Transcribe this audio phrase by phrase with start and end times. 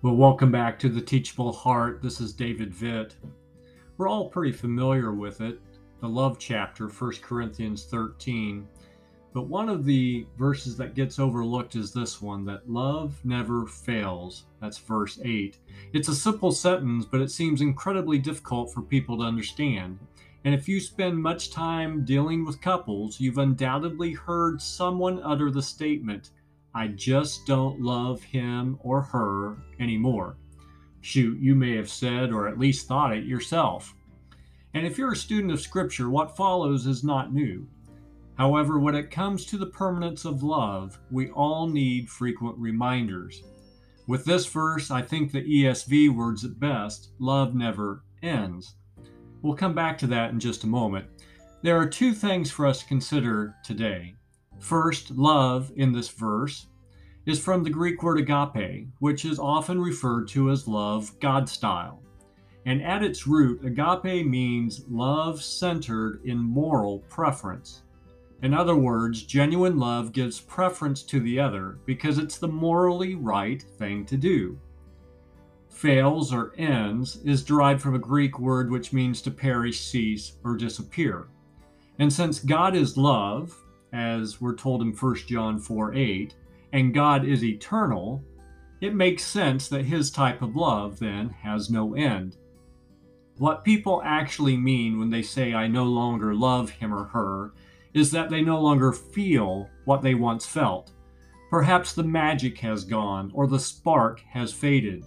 [0.00, 2.02] Well, welcome back to the Teachable Heart.
[2.02, 3.14] This is David Vitt.
[3.96, 5.58] We're all pretty familiar with it,
[6.00, 8.68] the love chapter, 1 Corinthians 13.
[9.34, 14.44] But one of the verses that gets overlooked is this one that love never fails.
[14.60, 15.58] That's verse 8.
[15.92, 19.98] It's a simple sentence, but it seems incredibly difficult for people to understand.
[20.44, 25.60] And if you spend much time dealing with couples, you've undoubtedly heard someone utter the
[25.60, 26.30] statement,
[26.74, 30.36] I just don't love him or her anymore.
[31.00, 33.94] Shoot, you may have said or at least thought it yourself.
[34.74, 37.66] And if you're a student of Scripture, what follows is not new.
[38.36, 43.42] However, when it comes to the permanence of love, we all need frequent reminders.
[44.06, 48.76] With this verse, I think the ESV words it best love never ends.
[49.42, 51.06] We'll come back to that in just a moment.
[51.62, 54.14] There are two things for us to consider today.
[54.58, 56.66] First, love in this verse
[57.26, 62.02] is from the Greek word agape, which is often referred to as love God style.
[62.66, 67.82] And at its root, agape means love centered in moral preference.
[68.42, 73.62] In other words, genuine love gives preference to the other because it's the morally right
[73.62, 74.58] thing to do.
[75.68, 80.56] Fails or ends is derived from a Greek word which means to perish, cease, or
[80.56, 81.28] disappear.
[81.98, 83.56] And since God is love,
[83.92, 86.34] as we're told in 1 John 4 8,
[86.72, 88.22] and God is eternal,
[88.80, 92.36] it makes sense that his type of love then has no end.
[93.38, 97.52] What people actually mean when they say, I no longer love him or her,
[97.94, 100.92] is that they no longer feel what they once felt.
[101.50, 105.04] Perhaps the magic has gone or the spark has faded.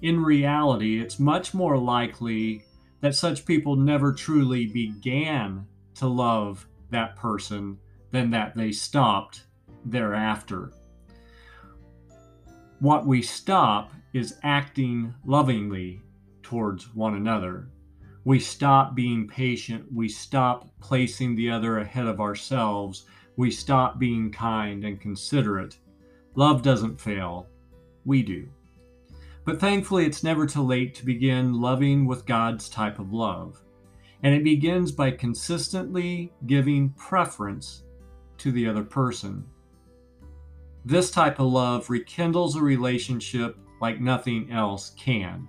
[0.00, 2.64] In reality, it's much more likely
[3.00, 7.78] that such people never truly began to love that person
[8.10, 9.44] than that they stopped
[9.84, 10.72] thereafter.
[12.80, 16.00] What we stop is acting lovingly
[16.42, 17.68] towards one another.
[18.24, 19.86] We stop being patient.
[19.92, 23.04] We stop placing the other ahead of ourselves.
[23.36, 25.78] We stop being kind and considerate.
[26.34, 27.46] Love doesn't fail.
[28.04, 28.48] We do.
[29.44, 33.62] But thankfully, it's never too late to begin loving with God's type of love.
[34.22, 37.84] And it begins by consistently giving preference
[38.40, 39.44] to the other person.
[40.84, 45.46] This type of love rekindles a relationship like nothing else can.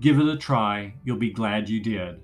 [0.00, 2.20] Give it a try, you'll be glad you did.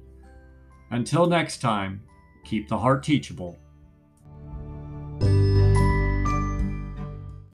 [0.91, 2.03] Until next time,
[2.45, 3.59] keep the heart teachable.